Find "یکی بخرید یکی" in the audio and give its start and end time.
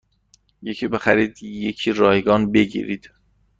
0.61-1.91